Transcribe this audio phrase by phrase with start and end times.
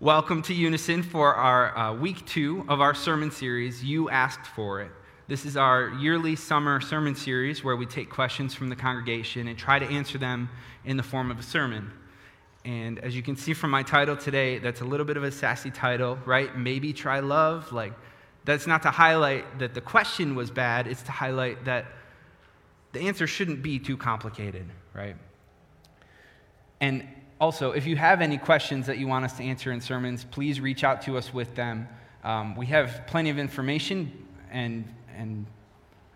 [0.00, 4.80] Welcome to Unison for our uh, week two of our sermon series, You Asked For
[4.80, 4.90] It.
[5.28, 9.58] This is our yearly summer sermon series where we take questions from the congregation and
[9.58, 10.48] try to answer them
[10.86, 11.92] in the form of a sermon.
[12.64, 15.30] And as you can see from my title today, that's a little bit of a
[15.30, 16.56] sassy title, right?
[16.56, 17.70] Maybe try love.
[17.70, 17.92] Like,
[18.46, 21.84] that's not to highlight that the question was bad, it's to highlight that
[22.92, 24.64] the answer shouldn't be too complicated,
[24.94, 25.16] right?
[26.80, 27.06] And
[27.40, 30.60] also, if you have any questions that you want us to answer in sermons, please
[30.60, 31.88] reach out to us with them.
[32.22, 34.12] Um, we have plenty of information
[34.50, 34.84] and,
[35.16, 35.46] and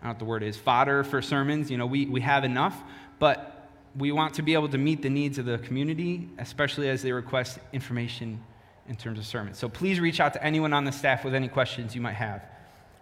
[0.01, 1.71] I don't know what the word is, fodder for sermons.
[1.71, 2.79] You know, we, we have enough,
[3.17, 7.01] but we want to be able to meet the needs of the community, especially as
[7.01, 8.39] they request information
[8.87, 9.57] in terms of sermons.
[9.57, 12.43] So please reach out to anyone on the staff with any questions you might have.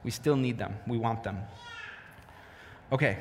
[0.05, 1.39] We still need them, we want them.
[2.91, 3.17] Okay,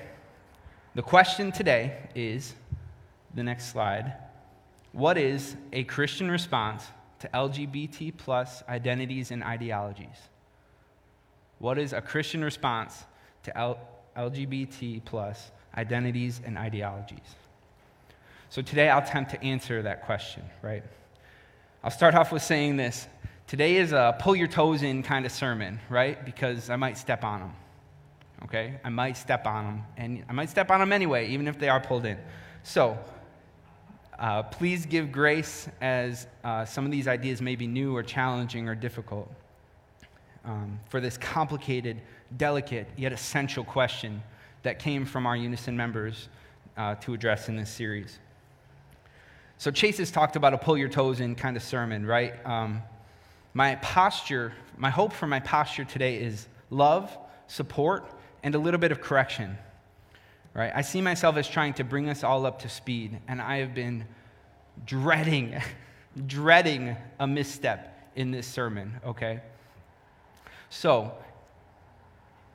[0.95, 2.55] the question today is
[3.35, 4.15] the next slide.
[4.93, 6.87] What is a Christian response
[7.21, 10.29] to LGBT plus identities and ideologies?
[11.59, 13.05] What is a Christian response
[13.45, 13.79] to L-
[14.17, 17.37] LGBT plus identities and ideologies?
[18.51, 20.83] So today I'll attempt to answer that question, right?
[21.83, 23.09] I'll start off with saying this.
[23.47, 26.23] Today is a pull your toes in kind of sermon, right?
[26.25, 27.53] Because I might step on them.
[28.45, 28.79] Okay?
[28.85, 29.83] I might step on them.
[29.97, 32.19] And I might step on them anyway, even if they are pulled in.
[32.63, 32.99] So,
[34.19, 38.69] uh, please give grace as uh, some of these ideas may be new or challenging
[38.69, 39.31] or difficult.
[40.45, 42.01] Um, for this complicated,
[42.37, 44.23] delicate, yet essential question
[44.65, 46.29] that came from our Unison members
[46.77, 48.19] uh, to address in this series.
[49.59, 52.35] So, Chase has talked about a pull your toes in kind of sermon, right?
[52.45, 52.83] Um,
[53.55, 57.17] my posture, my hope for my posture today is love,
[57.47, 58.11] support,
[58.43, 59.57] and a little bit of correction
[60.55, 60.73] right?
[60.75, 63.75] I see myself as trying to bring us all up to speed, and I have
[63.75, 64.07] been
[64.85, 65.61] dreading,
[66.27, 69.41] dreading a misstep in this sermon, okay?
[70.71, 71.13] So,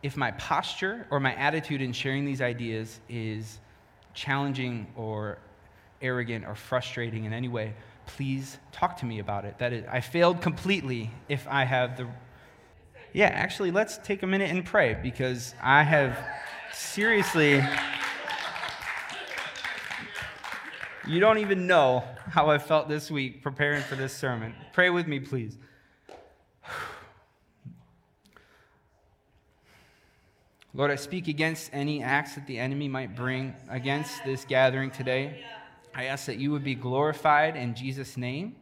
[0.04, 3.60] if my posture or my attitude in sharing these ideas is
[4.14, 5.40] challenging or
[6.02, 7.74] arrogant or frustrating in any way,
[8.06, 9.58] please talk to me about it.
[9.58, 12.08] That is, I failed completely if I have the.
[13.14, 16.18] Yeah, actually, let's take a minute and pray because I have
[16.78, 17.64] seriously,
[21.08, 24.54] you don't even know how I felt this week preparing for this sermon.
[24.74, 25.58] Pray with me, please.
[30.74, 35.44] Lord, I speak against any acts that the enemy might bring against this gathering today.
[35.96, 38.56] I ask that you would be glorified in Jesus' name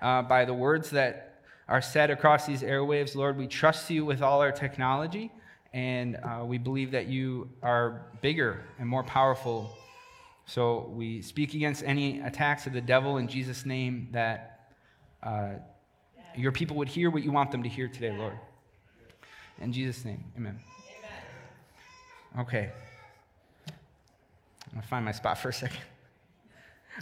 [0.00, 3.14] uh, by the words that are said across these airwaves.
[3.14, 5.30] Lord, we trust you with all our technology.
[5.72, 9.76] And uh, we believe that you are bigger and more powerful.
[10.46, 14.70] So we speak against any attacks of the devil in Jesus' name that
[15.22, 15.50] uh,
[16.36, 18.38] your people would hear what you want them to hear today, Lord.
[19.60, 20.58] In Jesus' name, amen.
[22.34, 22.46] amen.
[22.46, 22.70] Okay.
[23.68, 25.80] I'm going to find my spot for a second.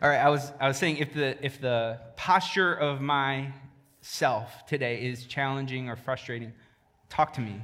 [0.03, 3.53] All right, I was, I was saying if the, if the posture of my
[4.01, 6.53] self today is challenging or frustrating,
[7.09, 7.63] talk to me.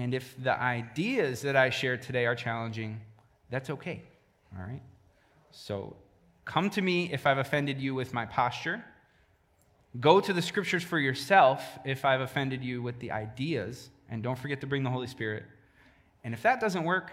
[0.00, 3.02] And if the ideas that I share today are challenging,
[3.50, 4.02] that's okay.
[4.56, 4.80] All right?
[5.50, 5.94] So
[6.46, 8.82] come to me if I've offended you with my posture.
[10.00, 13.90] Go to the scriptures for yourself if I've offended you with the ideas.
[14.08, 15.44] And don't forget to bring the Holy Spirit.
[16.24, 17.12] And if that doesn't work,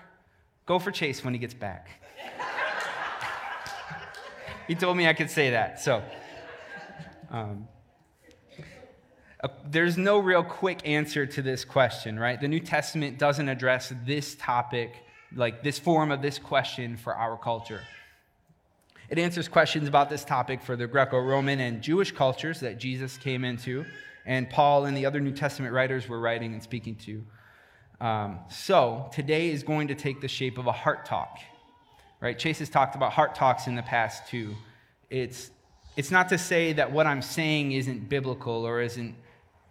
[0.65, 1.89] go for Chase when he gets back.
[4.67, 5.81] he told me I could say that.
[5.81, 6.01] So,
[7.31, 7.67] um,
[9.43, 12.41] uh, there's no real quick answer to this question, right?
[12.41, 14.95] The New Testament doesn't address this topic,
[15.35, 17.81] like this form of this question for our culture.
[19.09, 23.17] It answers questions about this topic for the Greco Roman and Jewish cultures that Jesus
[23.17, 23.85] came into,
[24.25, 27.23] and Paul and the other New Testament writers were writing and speaking to.
[28.01, 31.37] Um, so today is going to take the shape of a heart talk,
[32.19, 32.37] right?
[32.37, 34.55] Chase has talked about heart talks in the past too.
[35.09, 35.51] It's,
[35.95, 39.15] it's not to say that what I'm saying isn't biblical or isn't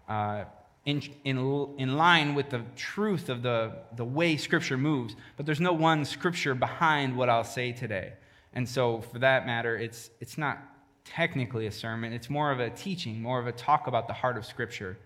[0.09, 0.45] uh,
[0.85, 5.61] in, in, in line with the truth of the, the way Scripture moves, but there's
[5.61, 8.13] no one Scripture behind what I'll say today.
[8.53, 10.59] And so, for that matter, it's, it's not
[11.05, 14.37] technically a sermon, it's more of a teaching, more of a talk about the heart
[14.37, 14.97] of Scripture.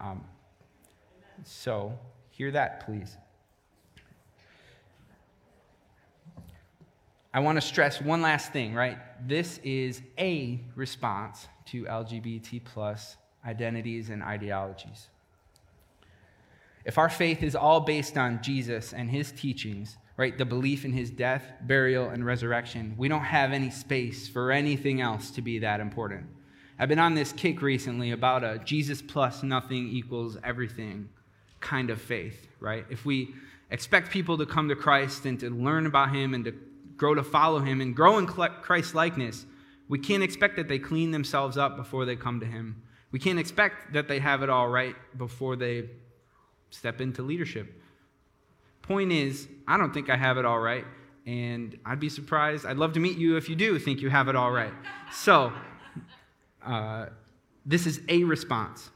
[0.00, 0.24] Um,
[1.44, 1.98] so,
[2.30, 3.16] hear that, please.
[7.32, 8.98] I want to stress one last thing, right?
[9.28, 15.08] This is a response to LGBT plus identities, and ideologies.
[16.84, 20.92] If our faith is all based on Jesus and his teachings, right, the belief in
[20.92, 25.58] his death, burial, and resurrection, we don't have any space for anything else to be
[25.58, 26.26] that important.
[26.78, 31.10] I've been on this kick recently about a Jesus plus nothing equals everything
[31.60, 32.86] kind of faith, right?
[32.88, 33.34] If we
[33.70, 36.54] expect people to come to Christ and to learn about Him and to
[36.96, 39.44] grow to follow Him and grow in Christ likeness,
[39.88, 42.82] we can't expect that they clean themselves up before they come to Him.
[43.12, 45.90] We can't expect that they have it all right before they
[46.70, 47.80] step into leadership.
[48.82, 50.84] Point is, I don't think I have it all right,
[51.26, 52.64] and I'd be surprised.
[52.66, 54.72] I'd love to meet you if you do think you have it all right.
[55.12, 55.52] So,
[56.64, 57.06] uh,
[57.66, 58.90] this is a response.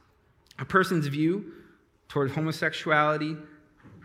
[0.59, 1.53] A person's view
[2.09, 3.37] toward homosexuality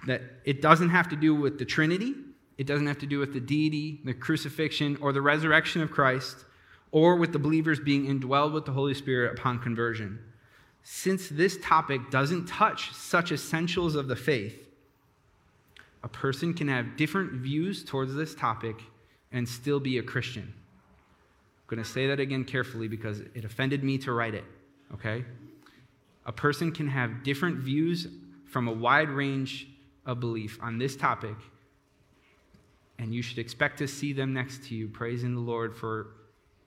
[0.07, 2.15] that it doesn't have to do with the Trinity,
[2.57, 6.45] it doesn't have to do with the deity, the crucifixion, or the resurrection of Christ,
[6.91, 10.19] or with the believers being indwelled with the Holy Spirit upon conversion.
[10.83, 14.67] Since this topic doesn't touch such essentials of the faith,
[16.03, 18.81] a person can have different views towards this topic
[19.31, 20.43] and still be a Christian.
[20.43, 24.45] I'm going to say that again carefully because it offended me to write it,
[24.93, 25.23] okay?
[26.25, 28.07] A person can have different views
[28.45, 29.67] from a wide range
[30.05, 31.35] of belief on this topic,
[32.97, 35.75] and you should expect to see them next to you praising the Lord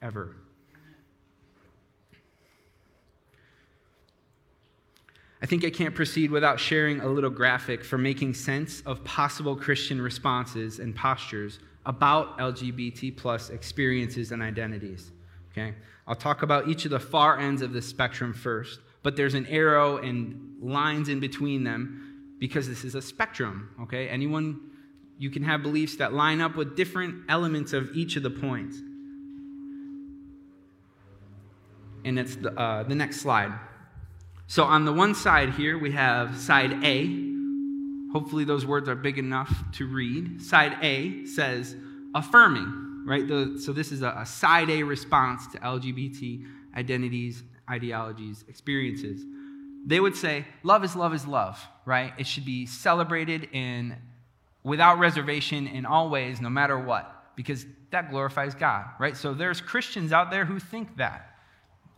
[0.02, 0.34] forever.
[5.40, 9.56] I think I can't proceed without sharing a little graphic for making sense of possible
[9.56, 15.10] Christian responses and postures about LGBT plus experiences and identities.
[15.52, 15.74] Okay?
[16.06, 19.46] I'll talk about each of the far ends of the spectrum first, but there's an
[19.46, 23.70] arrow and lines in between them because this is a spectrum.
[23.82, 24.08] Okay?
[24.08, 24.60] Anyone,
[25.18, 28.80] you can have beliefs that line up with different elements of each of the points.
[32.04, 33.52] And it's the, uh, the next slide.
[34.46, 37.32] So on the one side here, we have side A.
[38.12, 40.42] Hopefully, those words are big enough to read.
[40.42, 41.74] Side A says
[42.14, 43.26] affirming, right?
[43.26, 46.44] The, so this is a, a side A response to LGBT
[46.76, 49.24] identities, ideologies, experiences.
[49.86, 52.12] They would say, love is love is love, right?
[52.18, 53.96] It should be celebrated in
[54.62, 59.16] without reservation in all ways, no matter what, because that glorifies God, right?
[59.16, 61.31] So there's Christians out there who think that,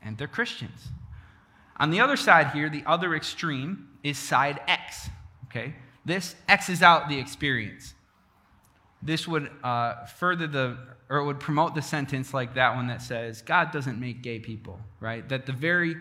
[0.04, 0.88] and they're Christians.
[1.78, 5.08] On the other side here, the other extreme is side X.
[5.46, 5.74] Okay?
[6.04, 7.94] This X's out the experience.
[9.02, 10.78] This would uh, further the,
[11.08, 14.38] or it would promote the sentence like that one that says, God doesn't make gay
[14.38, 15.28] people, right?
[15.28, 15.96] That the very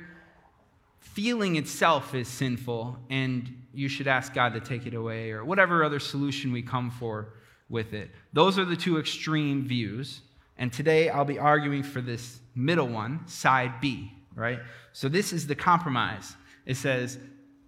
[1.00, 5.84] feeling itself is sinful and you should ask God to take it away or whatever
[5.84, 7.34] other solution we come for
[7.70, 8.10] with it.
[8.32, 10.22] Those are the two extreme views.
[10.58, 14.60] And today I'll be arguing for this middle one, side B, right?
[14.92, 16.36] So this is the compromise.
[16.66, 17.18] It says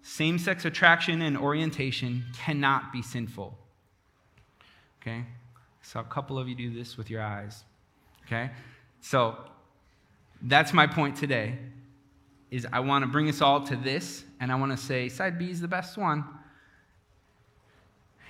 [0.02, 3.58] same sex attraction and orientation cannot be sinful.
[5.02, 5.26] Okay?
[5.82, 7.64] So a couple of you do this with your eyes.
[8.26, 8.52] Okay?
[9.02, 9.36] So
[10.42, 11.58] that's my point today
[12.52, 15.38] is I want to bring us all to this and I want to say side
[15.38, 16.24] B is the best one.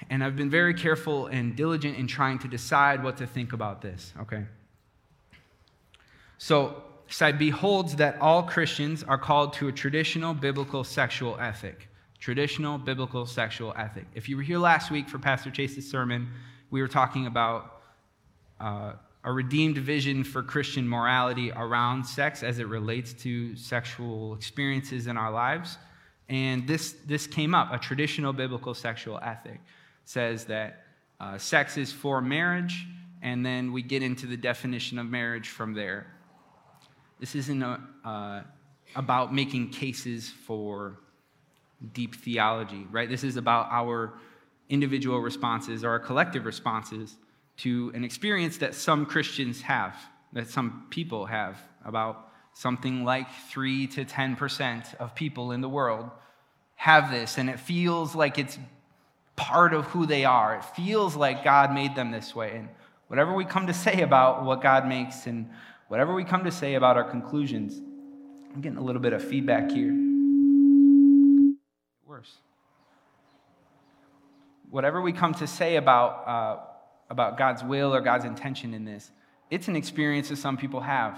[0.10, 3.82] And I've been very careful and diligent in trying to decide what to think about
[3.82, 4.46] this, okay?
[6.38, 6.84] So
[7.38, 11.88] B holds that all Christians are called to a traditional biblical sexual ethic.
[12.20, 14.06] Traditional biblical sexual ethic.
[14.16, 16.30] If you were here last week for Pastor Chase's sermon,
[16.72, 17.82] we were talking about
[18.60, 18.94] uh,
[19.24, 25.18] a redeemed vision for Christian morality around sex as it relates to sexual experiences in
[25.18, 25.78] our lives.
[26.30, 27.72] And this, this came up.
[27.72, 29.60] A traditional biblical sexual ethic
[30.06, 30.86] says that
[31.20, 32.86] uh, sex is for marriage,
[33.22, 36.08] and then we get into the definition of marriage from there.
[37.20, 38.42] This isn't a, uh,
[38.96, 41.00] about making cases for
[41.94, 43.10] deep theology, right?
[43.10, 44.14] This is about our
[44.70, 47.18] individual responses or our collective responses
[47.58, 49.96] to an experience that some Christians have,
[50.34, 56.10] that some people have, about something like 3 to 10% of people in the world
[56.76, 58.58] have this, and it feels like it's
[59.36, 60.56] part of who they are.
[60.56, 62.56] It feels like God made them this way.
[62.56, 62.70] And
[63.08, 65.50] whatever we come to say about what God makes and
[65.88, 67.82] whatever we come to say about our conclusions,
[68.54, 69.94] I'm getting a little bit of feedback here.
[72.06, 72.38] Worse.
[74.70, 76.60] Whatever we come to say about, uh,
[77.10, 79.12] about God's will or God's intention in this,
[79.52, 81.18] it's an experience that some people have.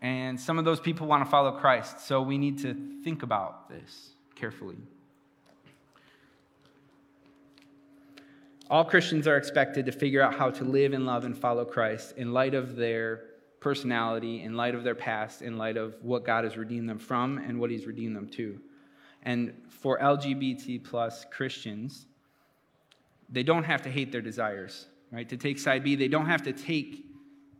[0.00, 2.06] And some of those people want to follow Christ.
[2.06, 4.76] So we need to think about this carefully.
[8.68, 12.14] All Christians are expected to figure out how to live and love and follow Christ
[12.16, 13.22] in light of their
[13.60, 17.38] personality, in light of their past, in light of what God has redeemed them from
[17.38, 18.60] and what He's redeemed them to.
[19.22, 22.06] And for LGBT plus Christians,
[23.28, 25.28] they don't have to hate their desires, right?
[25.28, 27.06] To take side B, they don't have to take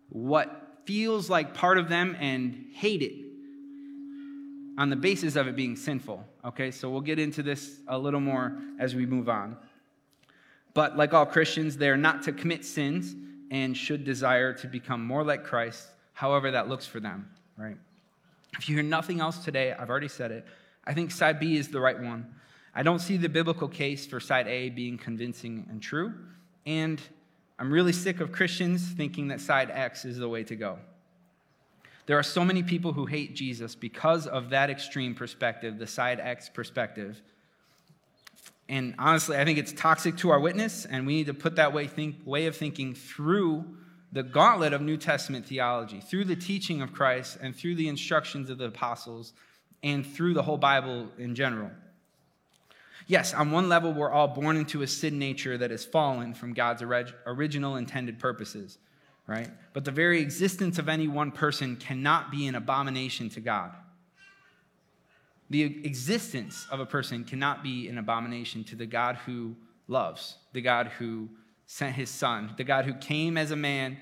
[0.08, 3.14] what feels like part of them and hate it.
[4.78, 6.24] on the basis of it being sinful.
[6.44, 9.56] Okay, so we'll get into this a little more as we move on.
[10.76, 13.16] But like all Christians, they are not to commit sins
[13.50, 17.78] and should desire to become more like Christ, however that looks for them, right?
[18.58, 20.44] If you hear nothing else today, I've already said it.
[20.84, 22.26] I think side B is the right one.
[22.74, 26.12] I don't see the biblical case for side A being convincing and true.
[26.66, 27.00] And
[27.58, 30.78] I'm really sick of Christians thinking that side X is the way to go.
[32.04, 36.20] There are so many people who hate Jesus because of that extreme perspective, the side
[36.20, 37.22] X perspective.
[38.68, 41.72] And honestly, I think it's toxic to our witness, and we need to put that
[41.72, 43.64] way, think, way of thinking through
[44.12, 48.50] the gauntlet of New Testament theology, through the teaching of Christ, and through the instructions
[48.50, 49.32] of the apostles,
[49.82, 51.70] and through the whole Bible in general.
[53.06, 56.54] Yes, on one level, we're all born into a sin nature that has fallen from
[56.54, 58.78] God's original intended purposes
[59.26, 59.50] right?
[59.72, 63.72] But the very existence of any one person cannot be an abomination to God.
[65.50, 69.56] The existence of a person cannot be an abomination to the God who
[69.88, 71.28] loves, the God who
[71.66, 73.96] sent his son, the God who came as a man,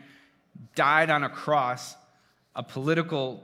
[0.74, 1.96] died on a cross,
[2.54, 3.42] a political,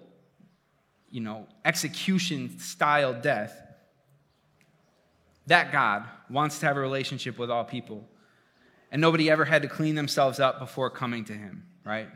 [1.10, 3.60] you know, execution style death.
[5.46, 8.06] That God wants to have a relationship with all people.
[8.92, 12.08] And nobody ever had to clean themselves up before coming to him right?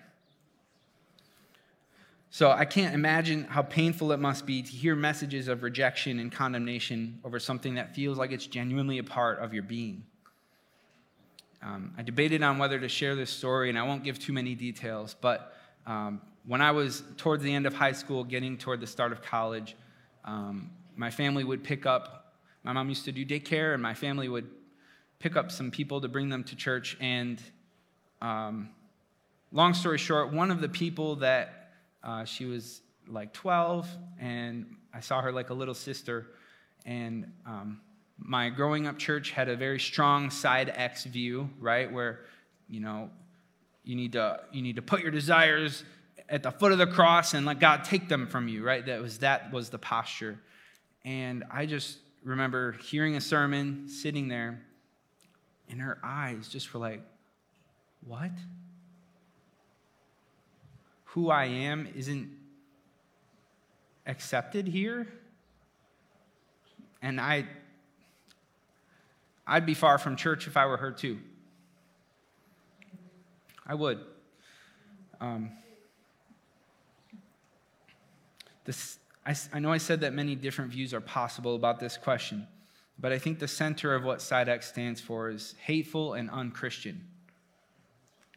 [2.34, 6.32] So I can't imagine how painful it must be to hear messages of rejection and
[6.32, 10.02] condemnation over something that feels like it's genuinely a part of your being.
[11.62, 14.56] Um, I debated on whether to share this story, and I won't give too many
[14.56, 15.54] details, but
[15.86, 19.22] um, when I was towards the end of high school, getting toward the start of
[19.22, 19.76] college,
[20.24, 24.28] um, my family would pick up, my mom used to do daycare, and my family
[24.28, 24.50] would
[25.20, 27.40] pick up some people to bring them to church, and
[28.20, 28.70] um,
[29.52, 31.63] long story short, one of the people that
[32.04, 33.88] uh, she was like 12,
[34.20, 36.26] and I saw her like a little sister.
[36.84, 37.80] And um,
[38.18, 41.90] my growing up church had a very strong side X view, right?
[41.90, 42.20] Where,
[42.68, 43.10] you know,
[43.84, 45.82] you need to, you need to put your desires
[46.28, 48.84] at the foot of the cross and let God take them from you, right?
[48.84, 50.38] That was, that was the posture.
[51.04, 54.62] And I just remember hearing a sermon, sitting there,
[55.68, 57.02] and her eyes just were like,
[58.06, 58.30] what?
[61.14, 62.28] Who I am isn't
[64.04, 65.06] accepted here.
[67.00, 67.46] And I
[69.46, 71.20] I'd be far from church if I were her too.
[73.64, 74.00] I would.
[75.20, 75.52] Um,
[78.64, 82.48] this, I, I know I said that many different views are possible about this question,
[82.98, 87.06] but I think the center of what Side X stands for is hateful and unchristian.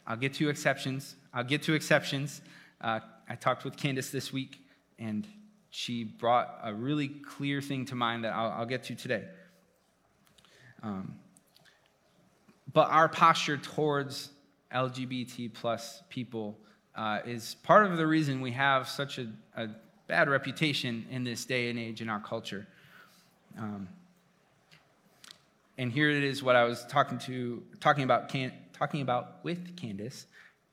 [0.05, 1.15] I'll get to exceptions.
[1.33, 2.41] I'll get to exceptions.
[2.79, 4.61] Uh, I talked with Candace this week,
[4.99, 5.27] and
[5.69, 9.25] she brought a really clear thing to mind that I'll, I'll get to today.
[10.83, 11.15] Um,
[12.73, 14.29] but our posture towards
[14.73, 16.57] LGBT plus people
[16.95, 19.69] uh, is part of the reason we have such a, a,
[20.07, 22.65] bad reputation in this day and age in our culture.
[23.57, 23.89] Um,
[25.77, 29.75] and here it is what I was talking to talking about can, talking about with
[29.75, 30.27] Candace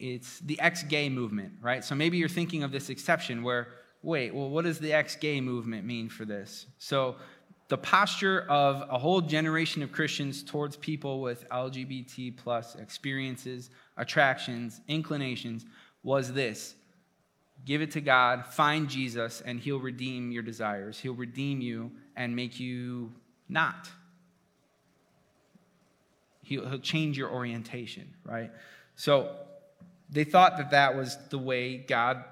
[0.04, 1.82] it's the ex gay movement, right?
[1.82, 3.68] So maybe you're thinking of this exception where,
[4.02, 6.66] wait, well, what does the ex gay movement mean for this?
[6.78, 7.16] So
[7.68, 14.82] the posture of a whole generation of Christians towards people with LGBT plus experiences, attractions,
[14.88, 15.64] inclinations
[16.02, 16.74] was this
[17.64, 20.98] give it to God, find Jesus, and He'll redeem your desires.
[20.98, 23.10] He'll redeem you and make you
[23.48, 23.88] not.
[26.42, 28.50] He'll, he'll change your orientation, right?
[28.96, 29.34] So
[30.14, 32.24] they thought that that was the way God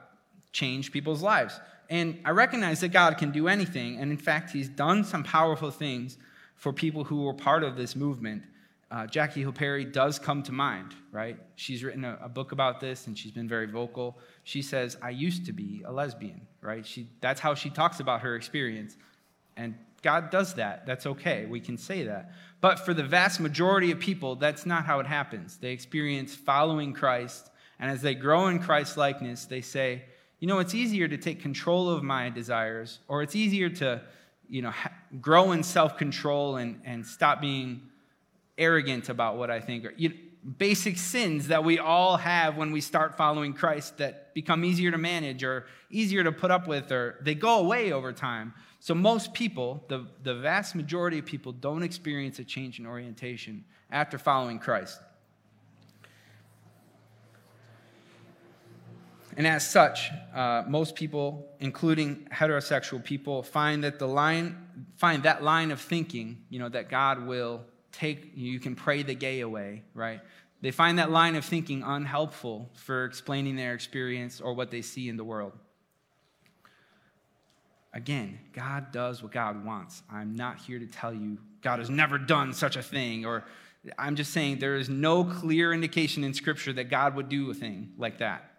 [0.52, 1.58] changed people's lives.
[1.90, 3.98] And I recognize that God can do anything.
[3.98, 6.16] And in fact, He's done some powerful things
[6.54, 8.44] for people who were part of this movement.
[8.90, 11.36] Uh, Jackie Hill Perry does come to mind, right?
[11.56, 14.18] She's written a, a, book about this and she's been very vocal.
[14.44, 16.86] She says, I used to be a lesbian, right?
[16.86, 18.96] She, that's how she talks about her experience.
[19.56, 20.84] And God does that.
[20.84, 21.46] That's okay.
[21.46, 22.32] We can say that.
[22.60, 25.56] But for the vast majority of people, that's not how it happens.
[25.56, 27.50] They experience following Christ
[27.82, 30.04] and as they grow in Christ's likeness, they say,
[30.38, 34.00] you know, it's easier to take control of my desires, or it's easier to,
[34.48, 37.82] you know, ha- grow in self control and, and stop being
[38.56, 39.84] arrogant about what I think.
[39.84, 40.14] Or, you know,
[40.58, 44.98] basic sins that we all have when we start following Christ that become easier to
[44.98, 48.54] manage or easier to put up with, or they go away over time.
[48.78, 53.64] So, most people, the, the vast majority of people, don't experience a change in orientation
[53.90, 55.00] after following Christ.
[59.36, 64.56] And as such, uh, most people, including heterosexual people, find that the line,
[64.96, 67.62] find that line of thinking, you know, that God will
[67.92, 70.20] take, you can pray the gay away, right?
[70.60, 75.08] They find that line of thinking unhelpful for explaining their experience or what they see
[75.08, 75.52] in the world.
[77.94, 80.02] Again, God does what God wants.
[80.10, 83.44] I'm not here to tell you God has never done such a thing, or
[83.98, 87.54] I'm just saying there is no clear indication in Scripture that God would do a
[87.54, 88.51] thing like that.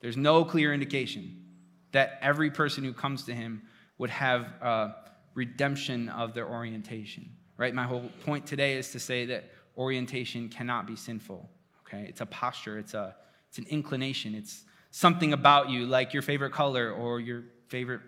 [0.00, 1.44] There's no clear indication
[1.92, 3.62] that every person who comes to him
[3.98, 4.94] would have a
[5.34, 7.30] redemption of their orientation.
[7.56, 7.74] Right?
[7.74, 11.48] My whole point today is to say that orientation cannot be sinful.
[11.86, 12.06] Okay?
[12.08, 13.16] It's a posture, it's a
[13.48, 18.02] it's an inclination, it's something about you, like your favorite color or your favorite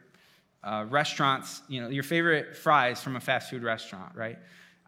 [0.63, 4.39] uh, restaurants, you know, your favorite fries from a fast food restaurant, right?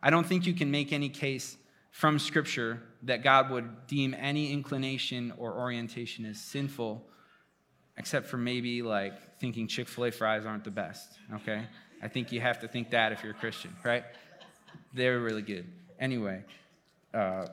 [0.02, 1.56] I don't think you can make any case
[1.92, 7.04] from Scripture that God would deem any inclination or orientation as sinful,
[7.96, 11.66] except for maybe like thinking Chick fil A fries aren't the best, okay?
[12.02, 14.04] I think you have to think that if you're a Christian, right?
[14.94, 15.66] They're really good.
[16.00, 16.42] Anyway,
[17.12, 17.46] uh,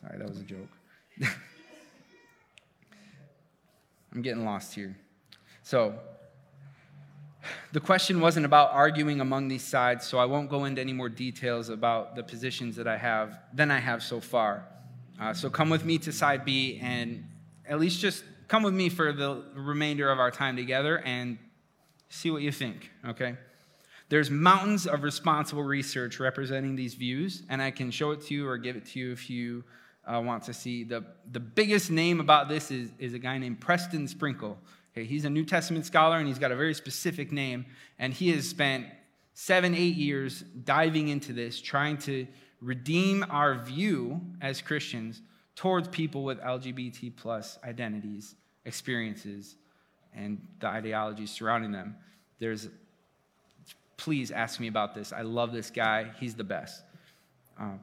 [0.00, 0.68] sorry, that was a joke.
[4.14, 4.96] I'm getting lost here.
[5.62, 5.98] So,
[7.72, 11.08] the question wasn't about arguing among these sides, so I won't go into any more
[11.08, 14.64] details about the positions that I have than I have so far.
[15.20, 17.24] Uh, so come with me to side B and
[17.68, 21.38] at least just come with me for the remainder of our time together and
[22.08, 23.36] see what you think, okay?
[24.08, 28.48] There's mountains of responsible research representing these views, and I can show it to you
[28.48, 29.64] or give it to you if you
[30.06, 30.84] uh, want to see.
[30.84, 34.58] The, the biggest name about this is, is a guy named Preston Sprinkle.
[34.98, 37.66] Okay, he's a New Testament scholar and he's got a very specific name,
[38.00, 38.86] and he has spent
[39.32, 42.26] seven, eight years diving into this, trying to
[42.60, 45.22] redeem our view as Christians
[45.54, 49.54] towards people with LGBT plus identities, experiences,
[50.16, 51.94] and the ideologies surrounding them.
[52.40, 52.68] There's,
[53.98, 55.12] please ask me about this.
[55.12, 56.10] I love this guy.
[56.18, 56.82] He's the best.
[57.56, 57.78] Um,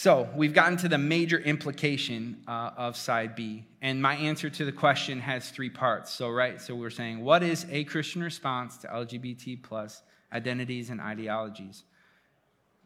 [0.00, 4.64] So we've gotten to the major implication uh, of side B, and my answer to
[4.64, 6.10] the question has three parts.
[6.10, 10.00] So right, so we're saying what is a Christian response to LGBT plus
[10.32, 11.82] identities and ideologies?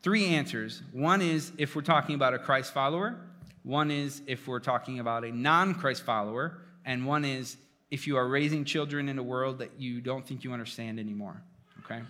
[0.02, 0.82] Three answers.
[0.90, 3.14] One is if we're talking about a Christ follower.
[3.62, 7.56] One is if we're talking about a non-Christ follower, and one is
[7.92, 11.40] if you are raising children in a world that you don't think you understand anymore.
[11.84, 12.02] Okay.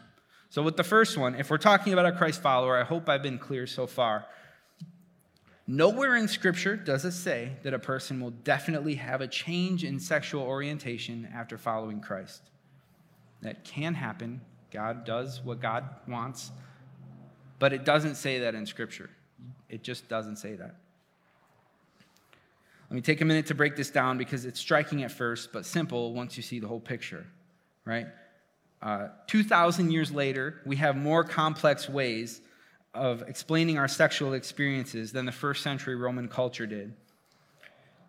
[0.49, 3.23] So with the first one, if we're talking about a Christ follower, I hope I've
[3.23, 4.25] been clear so far.
[5.67, 9.99] Nowhere in Scripture does it say that a person will definitely have a change in
[9.99, 12.43] sexual orientation after following Christ.
[13.41, 14.43] That can happen.
[14.71, 16.51] God does what God wants,
[17.59, 19.09] but it doesn't say that in Scripture.
[19.71, 20.77] It just doesn't say that.
[22.91, 25.65] Let me take a minute to break this down because it's striking at first, but
[25.65, 27.27] simple once you see the whole picture,
[27.87, 28.07] right?
[28.83, 32.43] Uh, 2,000 years later, we have more complex ways
[32.95, 36.95] of explaining our sexual experiences than the first century Roman culture did.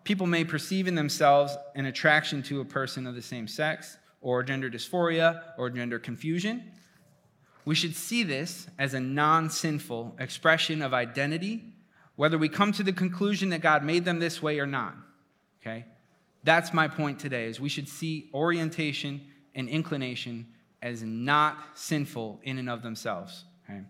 [0.04, 4.42] People may perceive in themselves an attraction to a person of the same sex, or
[4.42, 6.62] gender dysphoria, or gender confusion.
[7.64, 11.64] We should see this as a non sinful expression of identity,
[12.14, 14.94] whether we come to the conclusion that God made them this way or not.
[15.60, 15.84] Okay?
[16.44, 19.20] That's my point today, is we should see orientation
[19.56, 20.46] and inclination
[20.80, 23.44] as not sinful in and of themselves.
[23.68, 23.80] Okay?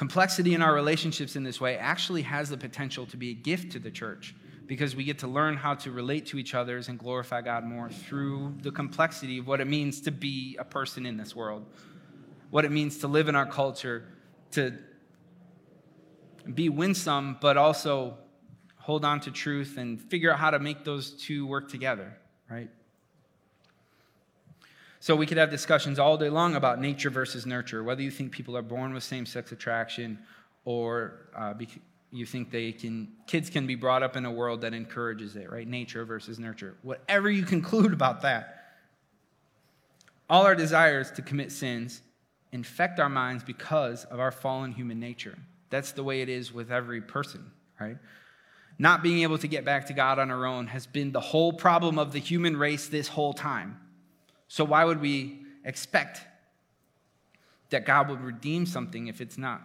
[0.00, 3.72] Complexity in our relationships in this way actually has the potential to be a gift
[3.72, 4.34] to the church
[4.66, 7.90] because we get to learn how to relate to each other and glorify God more
[7.90, 11.66] through the complexity of what it means to be a person in this world,
[12.48, 14.04] what it means to live in our culture,
[14.52, 14.72] to
[16.54, 18.16] be winsome, but also
[18.78, 22.16] hold on to truth and figure out how to make those two work together,
[22.48, 22.70] right?
[25.02, 28.32] So we could have discussions all day long about nature versus nurture, whether you think
[28.32, 30.18] people are born with same sex attraction
[30.66, 31.54] or uh,
[32.12, 35.50] you think they can, kids can be brought up in a world that encourages it,
[35.50, 35.66] right?
[35.66, 36.76] Nature versus nurture.
[36.82, 38.74] Whatever you conclude about that,
[40.28, 42.02] all our desires to commit sins
[42.52, 45.38] infect our minds because of our fallen human nature.
[45.70, 47.96] That's the way it is with every person, right?
[48.78, 51.54] Not being able to get back to God on our own has been the whole
[51.54, 53.80] problem of the human race this whole time.
[54.50, 56.22] So, why would we expect
[57.70, 59.62] that God would redeem something if it's not?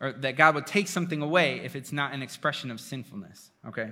[0.00, 3.90] Or that God would take something away if it's not an expression of sinfulness, okay?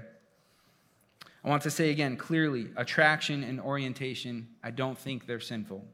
[1.45, 5.85] I want to say again clearly attraction and orientation, I don't think they're sinful.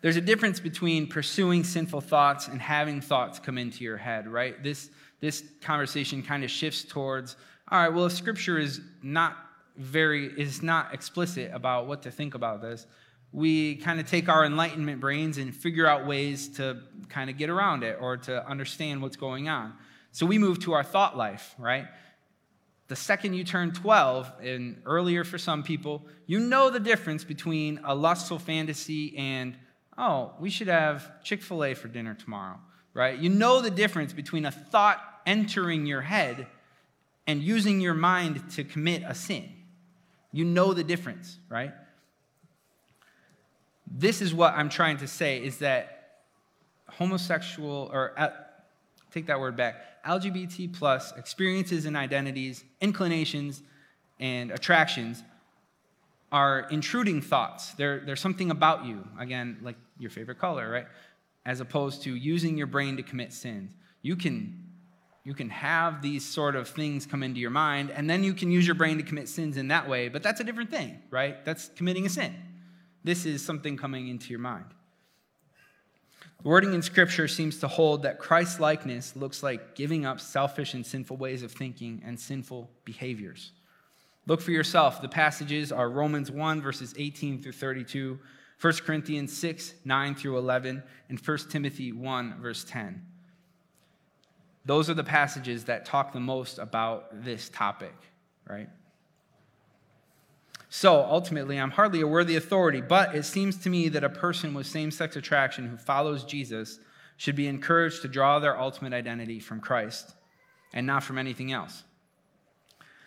[0.00, 4.62] There's a difference between pursuing sinful thoughts and having thoughts come into your head, right?
[4.62, 4.88] This,
[5.20, 7.36] this conversation kind of shifts towards,
[7.70, 9.36] all right, well, if scripture is not
[9.76, 12.86] very, is not explicit about what to think about this,
[13.32, 17.48] we kind of take our enlightenment brains and figure out ways to kind of get
[17.48, 19.72] around it or to understand what's going on.
[20.10, 21.86] So we move to our thought life, right?
[22.88, 27.80] The second you turn 12, and earlier for some people, you know the difference between
[27.84, 29.56] a lustful fantasy and,
[29.96, 32.58] oh, we should have Chick fil A for dinner tomorrow,
[32.92, 33.18] right?
[33.18, 36.46] You know the difference between a thought entering your head
[37.26, 39.48] and using your mind to commit a sin.
[40.32, 41.72] You know the difference, right?
[43.86, 46.22] This is what I'm trying to say is that
[46.88, 48.30] homosexual, or uh,
[49.10, 53.62] take that word back, LGBT plus experiences and identities, inclinations,
[54.18, 55.22] and attractions
[56.30, 57.72] are intruding thoughts.
[57.74, 60.86] They're, they're something about you, again, like your favorite color, right?
[61.44, 63.72] As opposed to using your brain to commit sins.
[64.00, 64.71] You can
[65.24, 68.50] you can have these sort of things come into your mind, and then you can
[68.50, 71.44] use your brain to commit sins in that way, but that's a different thing, right?
[71.44, 72.34] That's committing a sin.
[73.04, 74.66] This is something coming into your mind.
[76.42, 80.74] The wording in Scripture seems to hold that Christ likeness looks like giving up selfish
[80.74, 83.52] and sinful ways of thinking and sinful behaviors.
[84.26, 85.00] Look for yourself.
[85.00, 88.18] The passages are Romans 1, verses 18 through 32,
[88.60, 93.06] 1 Corinthians 6, 9 through 11, and 1 Timothy 1, verse 10.
[94.64, 97.94] Those are the passages that talk the most about this topic,
[98.48, 98.68] right?
[100.68, 104.54] So ultimately, I'm hardly a worthy authority, but it seems to me that a person
[104.54, 106.78] with same sex attraction who follows Jesus
[107.16, 110.14] should be encouraged to draw their ultimate identity from Christ
[110.72, 111.82] and not from anything else.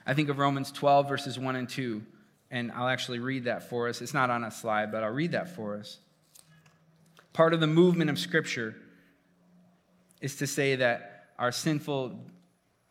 [0.06, 2.04] I think of Romans 12, verses 1 and 2,
[2.52, 4.02] and I'll actually read that for us.
[4.02, 5.98] It's not on a slide, but I'll read that for us.
[7.34, 8.76] Part of the movement of Scripture
[10.22, 12.19] is to say that our sinful,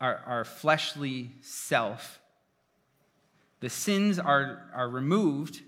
[0.00, 2.20] our, our fleshly self,
[3.60, 5.62] the sins are, are removed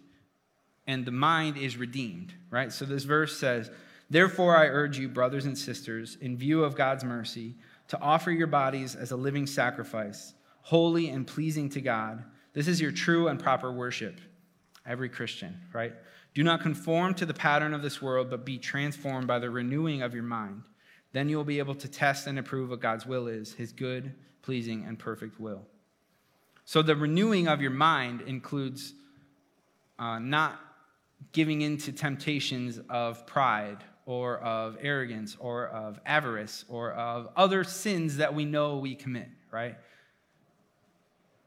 [0.86, 2.72] and the mind is redeemed, right?
[2.72, 3.70] So this verse says,
[4.08, 7.54] Therefore, I urge you, brothers and sisters, in view of God's mercy,
[7.88, 12.22] to offer your bodies as a living sacrifice, holy and pleasing to God.
[12.52, 14.20] This is your true and proper worship.
[14.86, 15.92] Every Christian, right?
[16.34, 20.02] Do not conform to the pattern of this world, but be transformed by the renewing
[20.02, 20.62] of your mind
[21.12, 24.14] then you will be able to test and approve what God's will is, his good,
[24.42, 25.62] pleasing, and perfect will.
[26.64, 28.92] So the renewing of your mind includes
[29.98, 30.60] uh, not
[31.32, 37.64] giving in to temptations of pride or of arrogance or of avarice or of other
[37.64, 39.76] sins that we know we commit, right?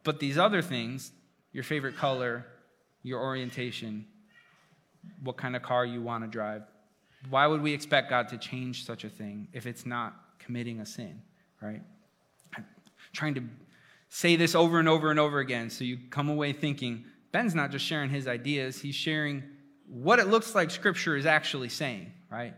[0.04, 1.12] But these other things,
[1.54, 2.46] your favorite color,
[3.04, 4.06] your orientation,
[5.24, 6.64] what kind of car you want to drive,
[7.30, 10.86] why would we expect God to change such a thing if it's not committing a
[10.86, 11.22] sin,
[11.62, 11.82] right?
[12.56, 12.66] I'm
[13.14, 13.44] trying to
[14.10, 17.72] say this over and over and over again so you come away thinking Ben's not
[17.72, 19.44] just sharing his ideas, he's sharing
[19.88, 22.54] what it looks like Scripture is actually saying, right?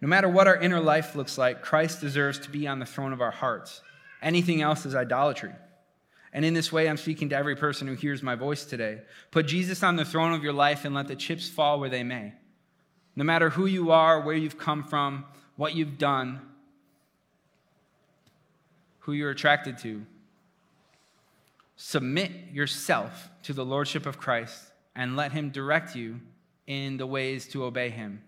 [0.00, 3.12] No matter what our inner life looks like, Christ deserves to be on the throne
[3.12, 3.82] of our hearts.
[4.20, 5.52] Anything else is idolatry.
[6.32, 9.02] And in this way, I'm speaking to every person who hears my voice today.
[9.30, 12.02] Put Jesus on the throne of your life and let the chips fall where they
[12.02, 12.32] may.
[13.14, 16.40] No matter who you are, where you've come from, what you've done,
[19.00, 20.06] who you're attracted to,
[21.76, 26.20] submit yourself to the Lordship of Christ and let Him direct you
[26.66, 28.22] in the ways to obey Him,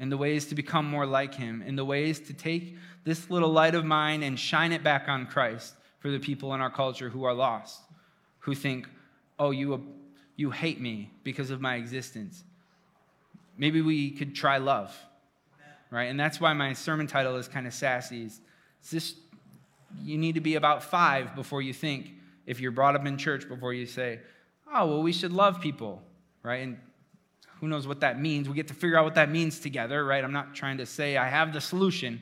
[0.00, 3.50] in the ways to become more like Him, in the ways to take this little
[3.50, 5.74] light of mine and shine it back on Christ
[6.06, 7.80] for the people in our culture who are lost,
[8.38, 8.86] who think,
[9.40, 9.78] oh, you, uh,
[10.36, 12.44] you hate me because of my existence.
[13.58, 14.96] Maybe we could try love,
[15.90, 16.04] right?
[16.04, 18.22] And that's why my sermon title is kind of sassy.
[18.22, 18.40] It's
[18.88, 19.16] just,
[20.00, 22.12] you need to be about five before you think,
[22.46, 24.20] if you're brought up in church, before you say,
[24.72, 26.00] oh, well, we should love people,
[26.44, 26.62] right?
[26.62, 26.76] And
[27.58, 28.48] who knows what that means?
[28.48, 30.22] We get to figure out what that means together, right?
[30.22, 32.20] I'm not trying to say I have the solution,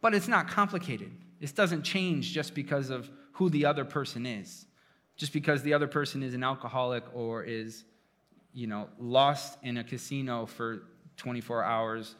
[0.00, 1.10] but it's not complicated.
[1.42, 4.64] This doesn't change just because of who the other person is,
[5.16, 7.82] just because the other person is an alcoholic or is,
[8.54, 10.84] you know, lost in a casino for
[11.16, 12.14] 24 hours,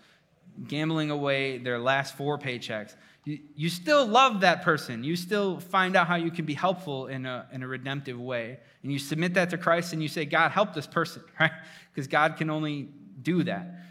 [0.66, 2.96] gambling away their last four paychecks.
[3.24, 5.04] You, you still love that person.
[5.04, 8.58] You still find out how you can be helpful in a, in a redemptive way.
[8.82, 11.52] And you submit that to Christ and you say, God, help this person, right?
[11.94, 12.88] Because God can only
[13.22, 13.81] do that.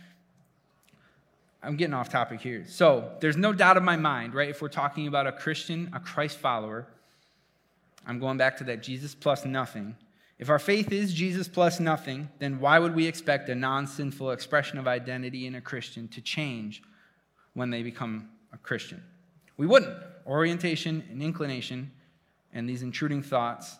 [1.64, 2.66] I'm getting off topic here.
[2.68, 4.50] So there's no doubt in my mind, right?
[4.50, 6.88] If we're talking about a Christian, a Christ follower,
[8.06, 9.96] I'm going back to that Jesus plus nothing.
[10.40, 14.32] If our faith is Jesus plus nothing, then why would we expect a non sinful
[14.32, 16.82] expression of identity in a Christian to change
[17.54, 19.04] when they become a Christian?
[19.58, 19.96] We wouldn't.
[20.26, 21.92] Orientation and inclination
[22.54, 23.78] and these intruding thoughts,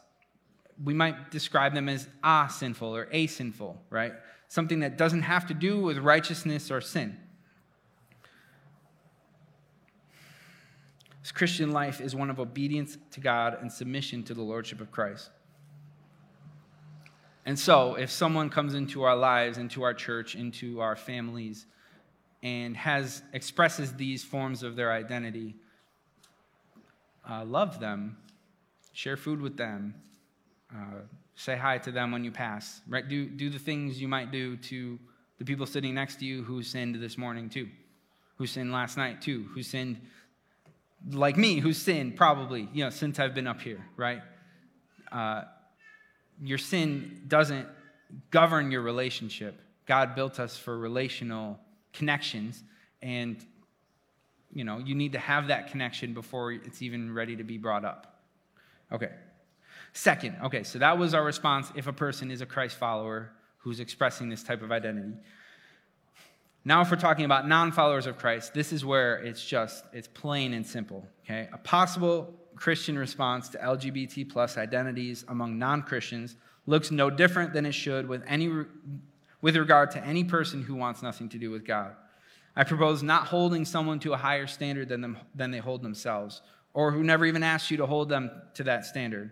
[0.84, 4.14] we might describe them as a sinful or a sinful, right?
[4.48, 7.18] Something that doesn't have to do with righteousness or sin.
[11.22, 14.92] This Christian life is one of obedience to God and submission to the Lordship of
[14.92, 15.30] Christ.
[17.46, 21.66] And so, if someone comes into our lives, into our church, into our families,
[22.44, 25.56] and has expresses these forms of their identity,
[27.28, 28.18] uh, love them,
[28.94, 29.96] share food with them,
[30.74, 31.02] uh,
[31.36, 32.82] say hi to them when you pass.
[32.88, 33.08] Right?
[33.08, 35.00] Do do the things you might do to
[35.38, 37.68] the people sitting next to you who sinned this morning too,
[38.38, 40.00] who sinned last night too, who sinned
[41.10, 43.86] like me, who sinned probably you know since I've been up here.
[43.96, 44.22] Right?
[45.12, 45.44] Uh,
[46.42, 47.68] your sin doesn't
[48.30, 49.60] govern your relationship.
[49.86, 51.60] God built us for relational
[51.94, 52.64] connections,
[53.02, 53.44] and
[54.54, 57.86] you know, you need to have that connection before it's even ready to be brought
[57.86, 58.22] up.
[58.92, 59.10] Okay.
[59.94, 63.80] Second, okay, so that was our response if a person is a Christ follower who's
[63.80, 65.14] expressing this type of identity.
[66.64, 70.08] Now, if we're talking about non followers of Christ, this is where it's just, it's
[70.08, 71.50] plain and simple, okay?
[71.52, 76.36] A possible Christian response to LGBT plus identities among non Christians
[76.68, 78.52] looks no different than it should with, any,
[79.42, 81.96] with regard to any person who wants nothing to do with God.
[82.56, 86.42] I propose not holding someone to a higher standard than, them, than they hold themselves,
[86.74, 89.32] or who never even asked you to hold them to that standard.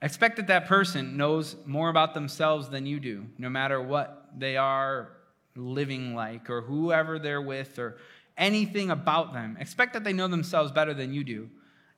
[0.00, 4.56] Expect that that person knows more about themselves than you do, no matter what they
[4.56, 5.10] are
[5.56, 7.96] living like, or whoever they're with, or
[8.36, 9.56] anything about them.
[9.60, 11.50] Expect that they know themselves better than you do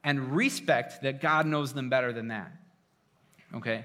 [0.04, 2.52] and respect that God knows them better than that.
[3.54, 3.84] Okay?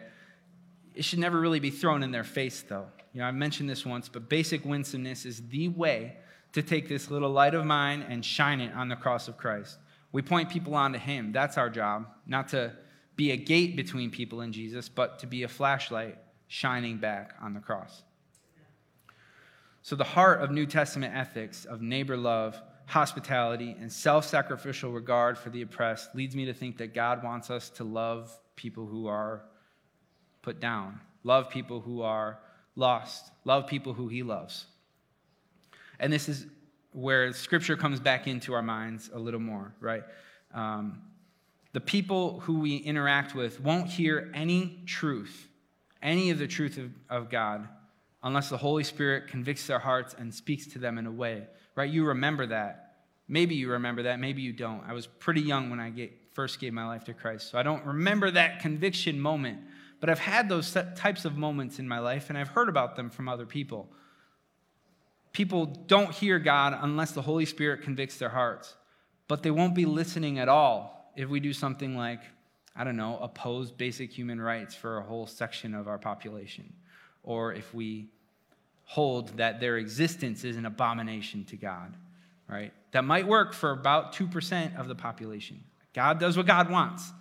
[0.94, 2.86] It should never really be thrown in their face, though.
[3.14, 6.18] You know, I mentioned this once, but basic winsomeness is the way
[6.54, 9.80] to take this little light of mine and shine it on the cross of Christ.
[10.12, 11.32] We point people onto Him.
[11.32, 12.74] That's our job, not to
[13.16, 17.54] be a gate between people and Jesus, but to be a flashlight shining back on
[17.54, 18.04] the cross.
[19.84, 25.38] So, the heart of New Testament ethics of neighbor love hospitality, and self sacrificial regard
[25.38, 29.08] for the oppressed leads me to think that God wants us to love people who
[29.08, 29.44] are
[30.41, 32.39] put down, love people who are
[32.76, 34.65] lost, love people who He loves.
[36.00, 36.46] And this is
[36.91, 40.04] where Scripture comes back into our minds a little more, right?
[40.54, 41.02] Um,
[41.72, 45.48] the people who we interact with won't hear any truth,
[46.02, 47.70] any of the truth of, of God,
[48.24, 51.90] unless the Holy Spirit convicts their hearts and speaks to them in a way right?
[51.90, 52.94] You remember that.
[53.28, 54.84] Maybe you remember that, maybe you don't.
[54.86, 57.64] I was pretty young when I get, first gave my life to Christ, so I
[57.64, 59.60] don't remember that conviction moment.
[60.02, 63.10] But I've had those types of moments in my life, and I've heard about them
[63.10, 63.90] from other people.
[65.32, 68.76] People don't hear God unless the Holy Spirit convicts their hearts,
[69.28, 72.22] but they won't be listening at all if we do something like,
[72.76, 76.74] I don't know, oppose basic human rights for a whole section of our population,
[77.24, 78.08] or if we
[78.86, 81.96] hold that their existence is an abomination to God,
[82.50, 82.74] right?
[82.92, 85.64] That might work for about 2% of the population.
[85.94, 87.12] God does what God wants,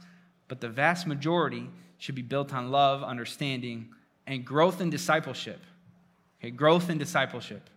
[0.49, 3.89] but the vast majority should be built on love, understanding,
[4.27, 5.61] and growth in discipleship.
[6.41, 7.69] Okay, growth in discipleship.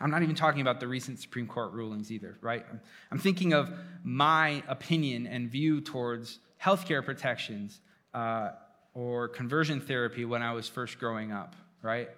[0.00, 2.64] I'm not even talking about the recent Supreme Court rulings either, right?
[3.10, 3.72] I'm thinking of
[4.04, 7.80] my opinion and view towards healthcare protections,
[8.12, 8.50] uh,
[8.96, 12.08] or conversion therapy when I was first growing up, right?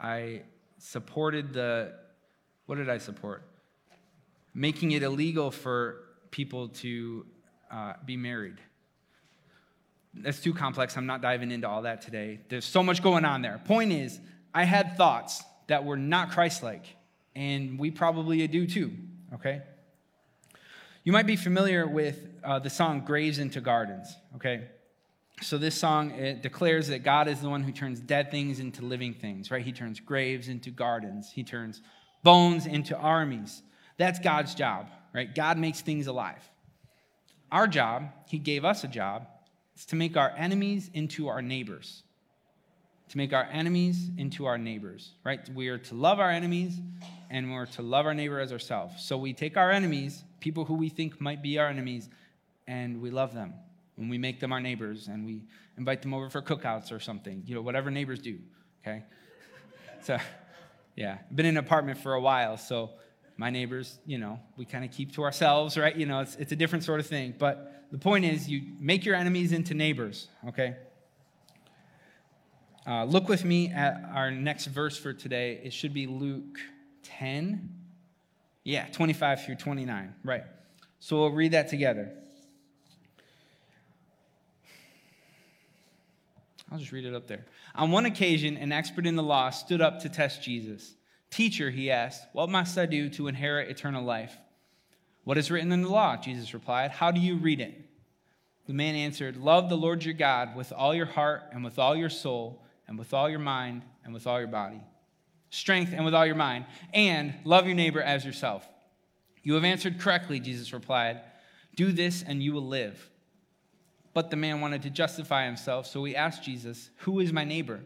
[0.00, 0.42] I
[0.78, 1.92] supported the,
[2.66, 3.42] what did I support?
[4.54, 7.26] Making it illegal for people to
[7.68, 8.58] uh, be married.
[10.14, 10.96] That's too complex.
[10.96, 12.38] I'm not diving into all that today.
[12.48, 13.60] There's so much going on there.
[13.64, 14.20] Point is,
[14.54, 16.84] I had thoughts that were not Christ like,
[17.34, 18.92] and we probably do too,
[19.34, 19.62] okay?
[21.02, 24.68] You might be familiar with uh, the song Graves into Gardens, okay?
[25.42, 28.84] So this song it declares that God is the one who turns dead things into
[28.84, 29.64] living things, right?
[29.64, 31.30] He turns graves into gardens.
[31.32, 31.82] He turns
[32.22, 33.62] bones into armies.
[33.96, 35.32] That's God's job, right?
[35.34, 36.42] God makes things alive.
[37.50, 39.26] Our job, he gave us a job,
[39.76, 42.02] is to make our enemies into our neighbors.
[43.10, 45.46] To make our enemies into our neighbors, right?
[45.50, 46.80] We are to love our enemies
[47.28, 49.02] and we're to love our neighbor as ourselves.
[49.04, 52.08] So we take our enemies, people who we think might be our enemies,
[52.66, 53.54] and we love them
[53.96, 55.42] when we make them our neighbors and we
[55.76, 58.38] invite them over for cookouts or something, you know, whatever neighbors do,
[58.82, 59.04] okay?
[60.02, 60.18] so,
[60.96, 62.90] yeah, I've been in an apartment for a while, so
[63.36, 65.96] My neighbors, you know, we kind of keep to ourselves, right?
[65.96, 67.34] You know, it's, it's a different sort of thing.
[67.36, 70.76] But the point is, you make your enemies into neighbors, okay?
[72.86, 75.60] Uh, look with me at our next verse for today.
[75.64, 76.58] It should be Luke
[77.04, 77.68] 10.
[78.64, 80.44] Yeah, 25 through 29, right.
[81.00, 82.12] So we'll read that together.
[86.72, 87.44] I'll just read it up there.
[87.74, 90.94] On one occasion, an expert in the law stood up to test Jesus.
[91.30, 94.34] Teacher, he asked, What must I do to inherit eternal life?
[95.24, 96.16] What is written in the law?
[96.16, 96.90] Jesus replied.
[96.90, 97.78] How do you read it?
[98.66, 101.94] The man answered, Love the Lord your God with all your heart and with all
[101.94, 104.80] your soul and with all your mind and with all your body.
[105.50, 106.64] Strength and with all your mind.
[106.94, 108.66] And love your neighbor as yourself.
[109.42, 111.20] You have answered correctly, Jesus replied.
[111.76, 113.10] Do this and you will live.
[114.14, 117.80] But the man wanted to justify himself, so he asked Jesus, Who is my neighbor?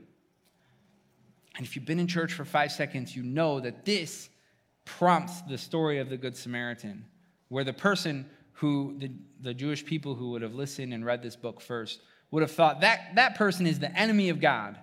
[1.57, 4.29] And if you've been in church for five seconds, you know that this
[4.85, 7.05] prompts the story of the Good Samaritan,
[7.49, 9.11] where the person who, the,
[9.41, 12.81] the Jewish people who would have listened and read this book first, would have thought
[12.81, 14.79] that that person is the enemy of God.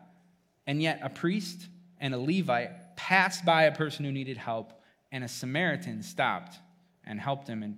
[0.65, 1.67] And yet, a priest
[1.99, 4.73] and a Levite passed by a person who needed help,
[5.11, 6.57] and a Samaritan stopped
[7.05, 7.77] and helped him and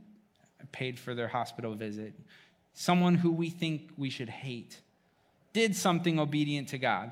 [0.72, 2.14] paid for their hospital visit
[2.76, 4.80] someone who we think we should hate,
[5.54, 7.12] did something obedient to God.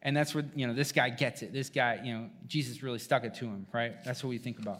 [0.00, 1.52] And that's where, you know, this guy gets it.
[1.52, 4.02] This guy, you know, Jesus really stuck it to him, right?
[4.04, 4.78] That's what we think about.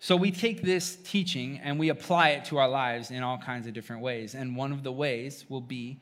[0.00, 3.66] So we take this teaching and we apply it to our lives in all kinds
[3.66, 4.34] of different ways.
[4.34, 6.00] And one of the ways will be,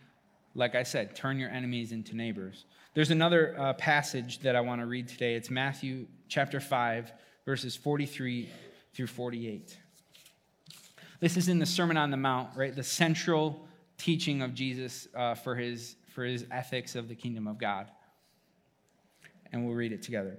[0.55, 2.64] like I said, turn your enemies into neighbors.
[2.95, 5.35] There's another uh, passage that I want to read today.
[5.35, 7.12] It's Matthew chapter 5,
[7.45, 8.49] verses 43
[8.95, 9.77] through 48.
[11.20, 12.74] This is in the Sermon on the Mount, right?
[12.74, 17.59] The central teaching of Jesus uh, for, his, for his ethics of the kingdom of
[17.59, 17.90] God.
[19.52, 20.38] And we'll read it together.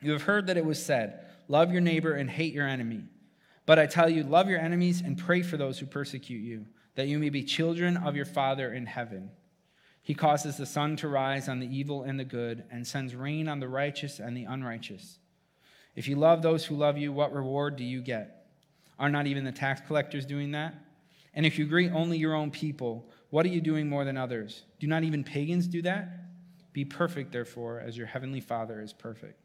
[0.00, 3.04] You have heard that it was said, Love your neighbor and hate your enemy.
[3.66, 7.08] But I tell you, love your enemies and pray for those who persecute you, that
[7.08, 9.30] you may be children of your Father in heaven.
[10.02, 13.48] He causes the sun to rise on the evil and the good, and sends rain
[13.48, 15.18] on the righteous and the unrighteous.
[15.96, 18.43] If you love those who love you, what reward do you get?
[18.98, 20.74] Are not even the tax collectors doing that?
[21.34, 24.62] And if you greet only your own people, what are you doing more than others?
[24.78, 26.08] Do not even pagans do that?
[26.72, 29.40] Be perfect, therefore, as your heavenly Father is perfect.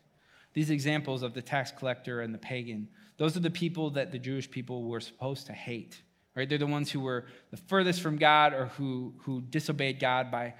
[0.53, 4.19] These examples of the tax collector and the pagan, those are the people that the
[4.19, 6.01] Jewish people were supposed to hate.
[6.35, 6.47] Right?
[6.47, 10.53] They're the ones who were the furthest from God or who, who disobeyed God by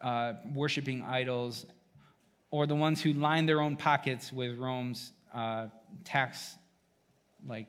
[0.00, 1.66] uh, worshiping idols,
[2.50, 5.66] or the ones who lined their own pockets with Rome's uh,
[6.04, 6.56] tax
[7.46, 7.66] like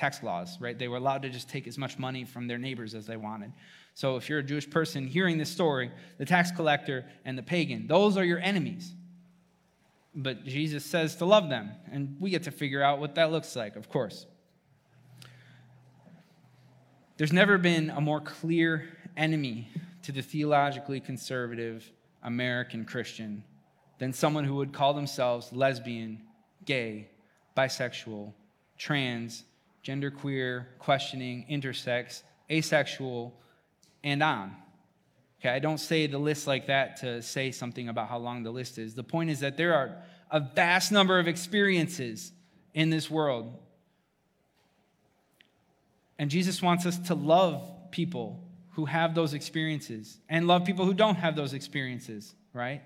[0.00, 0.78] tax laws, right?
[0.78, 3.52] They were allowed to just take as much money from their neighbors as they wanted.
[3.92, 7.86] So if you're a Jewish person hearing this story, the tax collector and the pagan,
[7.86, 8.94] those are your enemies.
[10.14, 13.54] But Jesus says to love them, and we get to figure out what that looks
[13.54, 14.24] like, of course.
[17.18, 19.68] There's never been a more clear enemy
[20.04, 23.44] to the theologically conservative American Christian
[23.98, 26.22] than someone who would call themselves lesbian,
[26.64, 27.10] gay,
[27.54, 28.32] bisexual,
[28.78, 29.44] trans,
[29.84, 33.34] genderqueer, questioning, intersex, asexual,
[34.04, 34.54] and on.
[35.40, 38.50] Okay, I don't say the list like that to say something about how long the
[38.50, 38.94] list is.
[38.94, 39.96] The point is that there are
[40.30, 42.32] a vast number of experiences
[42.74, 43.56] in this world.
[46.18, 50.94] And Jesus wants us to love people who have those experiences and love people who
[50.94, 52.82] don't have those experiences, right?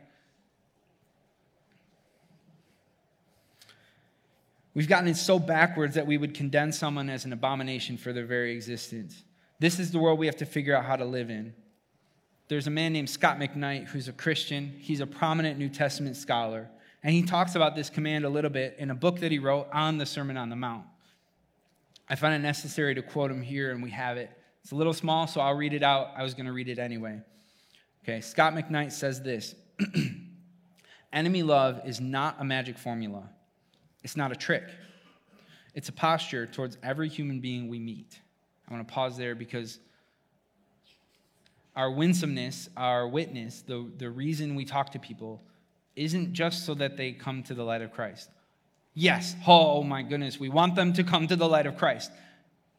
[4.75, 8.27] We've gotten it so backwards that we would condemn someone as an abomination for their
[8.27, 9.23] very existence.
[9.61, 11.55] This is the world we have to figure out how to live in.
[12.49, 14.77] There's a man named Scot McKnight who's a Christian.
[14.81, 16.69] He's a prominent New Testament scholar.
[17.03, 19.69] And he talks about this command a little bit in a book that he wrote
[19.73, 20.85] on the Sermon on the Mount.
[22.09, 24.31] I find it necessary to quote him here, and we have it.
[24.63, 26.09] It's a little small, so I'll read it out.
[26.17, 27.21] I was going to read it anyway.
[28.03, 29.55] Okay, Scot McKnight says this
[31.13, 33.31] Enemy love is not a magic formula.
[34.05, 34.65] It's not a trick,
[35.75, 38.21] it's a posture towards every human being we meet.
[38.69, 39.81] I want to pause there because
[41.75, 45.43] our winsomeness, our witness, the, the reason we talk to people
[45.97, 48.31] isn't just so that they come to the light of Christ.
[48.95, 52.13] Yes, oh, oh my goodness, we want them to come to the light of Christ.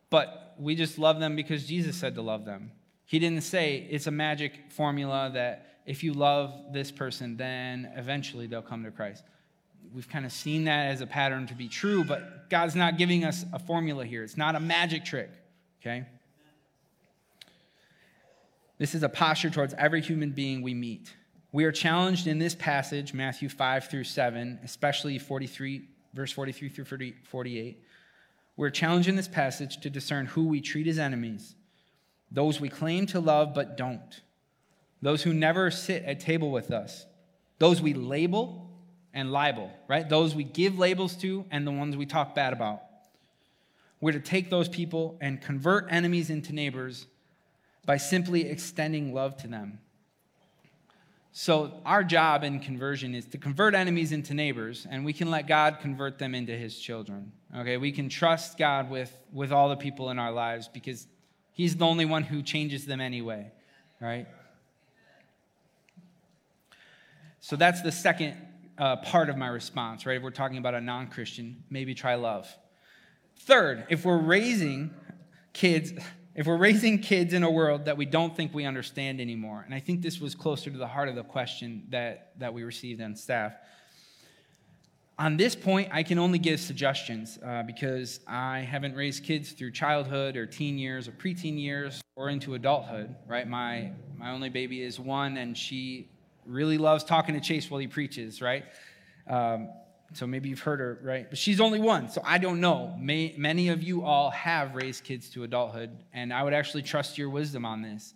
[0.10, 2.72] But we just love them because Jesus said to love them.
[3.06, 8.48] He didn't say it's a magic formula that if you love this person, then eventually
[8.48, 9.24] they'll come to Christ
[9.96, 13.24] we've kind of seen that as a pattern to be true, but God's not giving
[13.24, 14.24] us a formula here.
[14.24, 15.30] It's not a magic trick,
[15.82, 16.06] okay?
[18.78, 21.16] This is a posture towards every human being we meet.
[21.54, 26.86] We are challenged in this passage, Matthew 5 through 7, especially 43, verse 43 through
[26.86, 27.82] 40, 48.
[28.58, 31.56] We're challenged in this passage to discern who we treat as enemies,
[32.30, 34.22] those we claim to love but don't,
[35.02, 37.06] those who never sit at table with us,
[37.60, 38.65] those we label
[39.16, 40.08] and libel, right?
[40.08, 42.82] Those we give labels to and the ones we talk bad about.
[44.02, 47.08] We're to take those people and convert enemies into neighbors
[47.86, 49.80] by simply extending love to them.
[51.32, 55.48] So, our job in conversion is to convert enemies into neighbors, and we can let
[55.48, 57.34] God convert them into his children.
[57.58, 61.08] Okay, we can trust God with, with all the people in our lives because
[61.52, 63.52] he's the only one who changes them anyway,
[64.00, 64.28] right?
[67.42, 68.38] So, that's the second
[68.78, 70.18] uh, part of my response, right?
[70.18, 72.54] If we're talking about a non Christian, maybe try love.
[73.40, 74.94] Third, if we're raising
[75.54, 75.94] kids,
[76.36, 79.74] if we're raising kids in a world that we don't think we understand anymore, and
[79.74, 83.02] I think this was closer to the heart of the question that, that we received
[83.02, 83.54] on staff.
[85.18, 89.72] On this point, I can only give suggestions uh, because I haven't raised kids through
[89.72, 93.48] childhood or teen years or preteen years or into adulthood, right?
[93.48, 96.10] My, my only baby is one, and she
[96.46, 98.66] really loves talking to Chase while he preaches, right?
[99.28, 99.70] Um,
[100.14, 101.30] so maybe you've heard her, right?
[101.30, 102.96] But she's only one, so I don't know.
[103.00, 107.18] May, many of you all have raised kids to adulthood, and I would actually trust
[107.18, 108.14] your wisdom on this.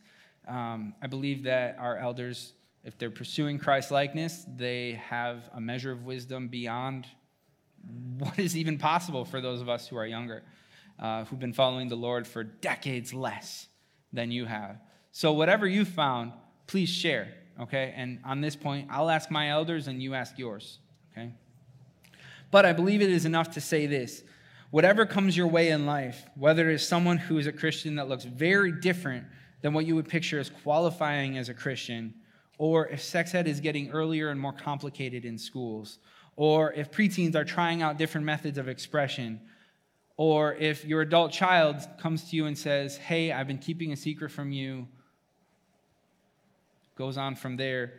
[0.48, 2.54] Um, I believe that our elders,
[2.84, 7.08] if they're pursuing Christ likeness, they have a measure of wisdom beyond
[8.18, 10.44] what is even possible for those of us who are younger,
[11.00, 13.68] uh, who've been following the Lord for decades less
[14.14, 14.78] than you have.
[15.12, 16.34] So, whatever you found,
[16.68, 17.94] please share, okay?
[17.96, 20.80] And on this point, I'll ask my elders and you ask yours,
[21.12, 21.32] okay?
[22.52, 24.24] But I believe it is enough to say this
[24.72, 28.08] whatever comes your way in life, whether it is someone who is a Christian that
[28.08, 29.26] looks very different
[29.62, 32.14] than what you would picture as qualifying as a Christian,
[32.58, 36.00] or if sex ed is getting earlier and more complicated in schools,
[36.36, 39.42] or if preteens are trying out different methods of expression,
[40.18, 43.98] or if your adult child comes to you and says, Hey, I've been keeping a
[43.98, 44.88] secret from you,
[47.00, 47.94] goes on from there,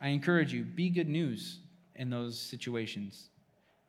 [0.00, 1.58] I encourage you, be good news
[1.96, 3.28] in those situations.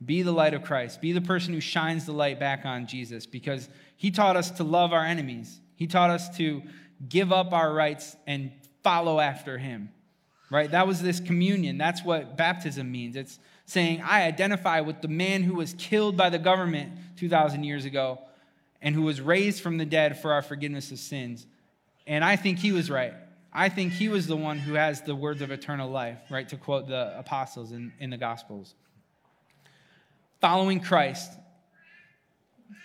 [0.03, 1.01] Be the light of Christ.
[1.01, 4.63] Be the person who shines the light back on Jesus because he taught us to
[4.63, 5.61] love our enemies.
[5.76, 6.63] He taught us to
[7.07, 8.51] give up our rights and
[8.84, 9.89] follow after him.
[10.49, 10.72] Right?
[10.72, 11.78] That was this communion.
[11.78, 13.15] That's what baptism means.
[13.15, 17.86] It's saying, I identify with the man who was killed by the government 2,000 years
[17.86, 18.20] ago
[18.82, 21.45] and who was raised from the dead for our forgiveness of sins.
[22.07, 23.13] And I think he was right.
[23.52, 26.47] I think he was the one who has the words of eternal life, right?
[26.50, 28.76] To quote the apostles in, in the Gospels.
[30.39, 31.32] Following Christ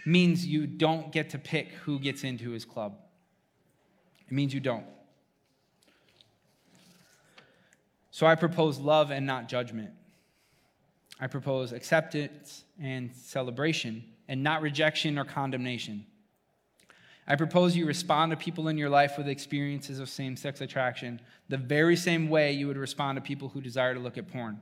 [0.06, 2.96] means you don't get to pick who gets into his club.
[4.26, 4.86] It means you don't.
[8.10, 9.90] So I propose love and not judgment.
[11.20, 16.06] I propose acceptance and celebration and not rejection or condemnation.
[17.26, 21.20] I propose you respond to people in your life with experiences of same sex attraction
[21.48, 24.60] the very same way you would respond to people who desire to look at porn.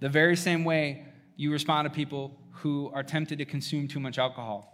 [0.00, 1.06] The very same way
[1.36, 4.72] you respond to people who are tempted to consume too much alcohol.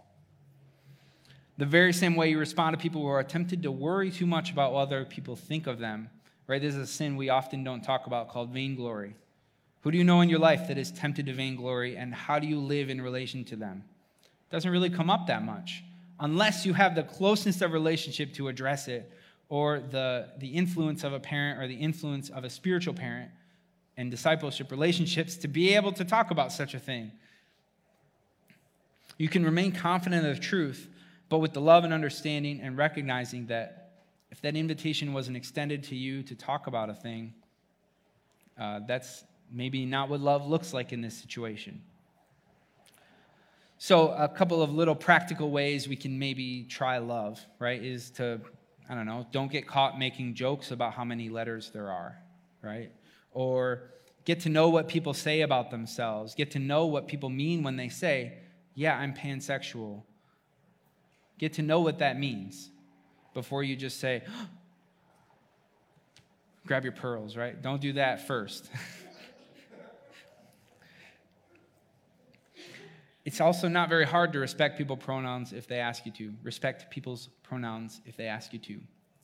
[1.57, 4.51] The very same way you respond to people who are tempted to worry too much
[4.51, 6.09] about what other people think of them.
[6.47, 6.61] Right?
[6.61, 9.15] This is a sin we often don't talk about called vainglory.
[9.81, 12.47] Who do you know in your life that is tempted to vainglory, and how do
[12.47, 13.83] you live in relation to them?
[14.23, 15.83] It doesn't really come up that much
[16.23, 19.11] unless you have the closeness of relationship to address it
[19.49, 23.29] or the, the influence of a parent or the influence of a spiritual parent
[23.97, 27.11] and discipleship relationships to be able to talk about such a thing.
[29.17, 30.87] You can remain confident of truth,
[31.27, 33.91] but with the love and understanding and recognizing that
[34.31, 37.33] if that invitation wasn't extended to you to talk about a thing,
[38.57, 41.81] uh, that's maybe not what love looks like in this situation.
[43.85, 48.39] So, a couple of little practical ways we can maybe try love, right, is to,
[48.89, 52.17] I don't know, don't get caught making jokes about how many letters there are,
[52.61, 52.93] right?
[53.33, 53.91] Or
[54.23, 57.75] get to know what people say about themselves, get to know what people mean when
[57.75, 58.37] they say,
[58.73, 60.03] yeah, I'm pansexual.
[61.37, 62.69] Get to know what that means
[63.33, 64.23] before you just say,
[66.65, 67.61] grab your pearls, right?
[67.61, 68.71] Don't do that first.
[73.25, 76.33] It's also not very hard to respect people's pronouns if they ask you to.
[76.43, 78.79] Respect people's pronouns if they ask you to.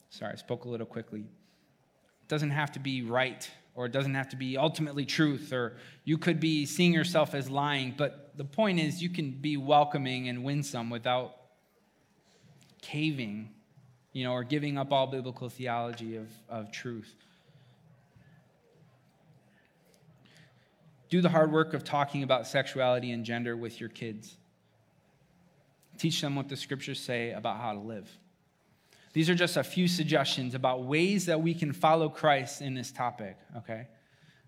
[0.10, 1.20] Sorry, I spoke a little quickly.
[1.20, 5.76] It doesn't have to be right, or it doesn't have to be ultimately truth, or
[6.06, 10.30] you could be seeing yourself as lying, but the point is you can be welcoming
[10.30, 11.36] and winsome without
[12.82, 13.50] caving
[14.14, 17.16] you know, or giving up all biblical theology of, of truth.
[21.10, 24.38] Do the hard work of talking about sexuality and gender with your kids.
[25.98, 28.10] Teach them what the scriptures say about how to live.
[29.14, 32.92] These are just a few suggestions about ways that we can follow Christ in this
[32.92, 33.88] topic, okay?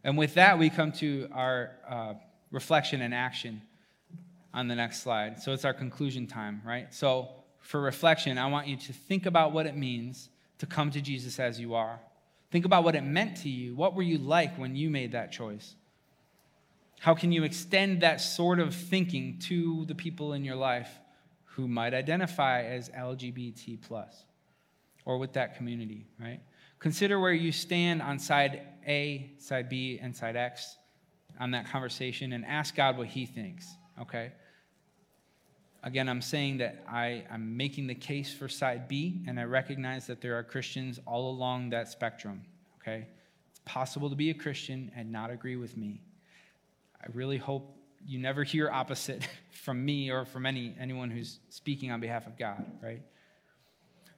[0.04, 2.14] And with that, we come to our uh,
[2.52, 3.62] reflection and action
[4.54, 5.42] on the next slide.
[5.42, 6.94] So it's our conclusion time, right?
[6.94, 11.02] So for reflection, I want you to think about what it means to come to
[11.02, 12.00] Jesus as you are.
[12.52, 13.76] Think about what it meant to you.
[13.76, 15.76] What were you like when you made that choice?
[17.02, 21.00] How can you extend that sort of thinking to the people in your life
[21.56, 24.24] who might identify as LGBT plus
[25.04, 26.42] or with that community, right?
[26.78, 30.78] Consider where you stand on side A, side B, and side X
[31.40, 33.68] on that conversation and ask God what he thinks,
[34.00, 34.34] okay?
[35.82, 40.06] Again, I'm saying that I, I'm making the case for side B, and I recognize
[40.06, 42.44] that there are Christians all along that spectrum,
[42.80, 43.08] okay?
[43.50, 46.04] It's possible to be a Christian and not agree with me.
[47.02, 47.76] I really hope
[48.06, 52.38] you never hear opposite from me or from any, anyone who's speaking on behalf of
[52.38, 53.02] God, right?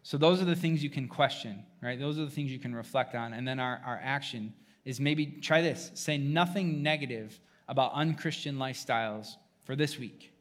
[0.03, 1.99] So those are the things you can question, right?
[1.99, 3.33] Those are the things you can reflect on.
[3.33, 4.53] And then our, our action
[4.83, 10.33] is maybe try this say nothing negative about unchristian lifestyles for this week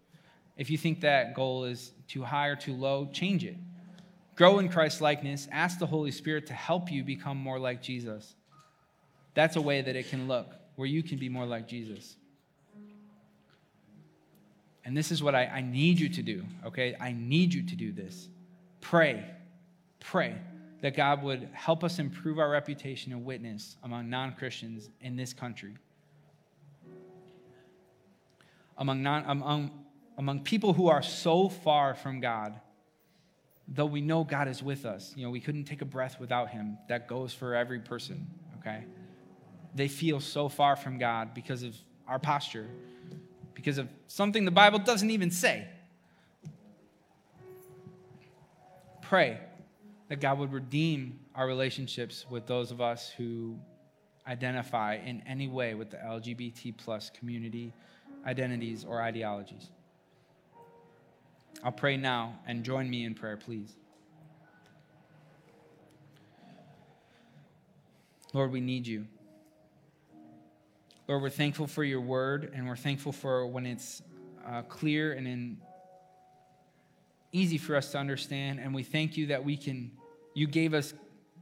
[0.56, 3.56] if you think that goal is too high or too low, change it.
[4.36, 5.48] Grow in Christ's likeness.
[5.50, 8.34] Ask the Holy Spirit to help you become more like Jesus.
[9.34, 12.16] That's a way that it can look, where you can be more like Jesus.
[14.84, 16.96] And this is what I, I need you to do, okay?
[17.00, 18.28] I need you to do this.
[18.80, 19.24] Pray,
[20.00, 20.36] pray
[20.80, 25.32] that God would help us improve our reputation and witness among non Christians in this
[25.32, 25.76] country.
[28.76, 29.82] Among, non, among
[30.18, 32.60] among people who are so far from God,
[33.68, 36.50] though we know God is with us, you know, we couldn't take a breath without
[36.50, 36.78] Him.
[36.88, 38.28] That goes for every person,
[38.58, 38.84] okay?
[39.74, 41.74] They feel so far from God because of
[42.06, 42.68] our posture,
[43.54, 45.66] because of something the Bible doesn't even say.
[49.02, 49.38] Pray
[50.08, 53.56] that God would redeem our relationships with those of us who
[54.26, 57.72] identify in any way with the LGBT plus community
[58.26, 59.70] identities or ideologies.
[61.64, 63.74] I'll pray now and join me in prayer, please.
[68.32, 69.06] Lord, we need you.
[71.08, 74.02] Lord, we're thankful for your word, and we're thankful for when it's
[74.46, 75.56] uh, clear and in,
[77.32, 78.60] easy for us to understand.
[78.60, 79.90] And we thank you that we can,
[80.34, 80.94] you gave us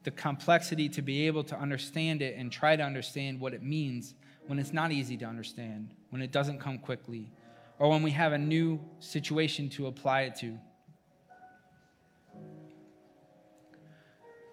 [0.02, 4.14] the complexity to be able to understand it and try to understand what it means
[4.46, 7.30] when it's not easy to understand, when it doesn't come quickly,
[7.78, 10.58] or when we have a new situation to apply it to.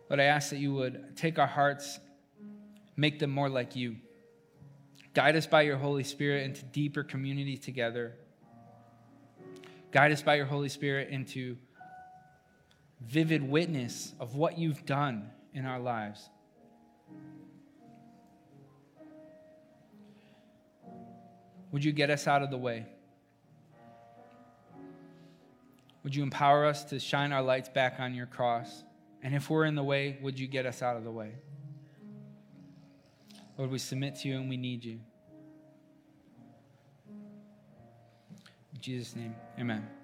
[0.10, 2.00] But I ask that you would take our hearts,
[2.98, 3.96] make them more like you.
[5.18, 8.14] Guide us by your Holy Spirit into deeper community together.
[9.92, 11.58] Guide us by your Holy Spirit into
[13.02, 16.30] vivid witness of what you've done in our lives.
[21.72, 22.86] Would you get us out of the way?
[26.04, 28.84] Would you empower us to shine our lights back on your cross?
[29.24, 31.32] And if we're in the way, would you get us out of the way?
[33.58, 35.00] Lord, we submit to you and we need you.
[38.88, 39.97] Jesus' name, amen.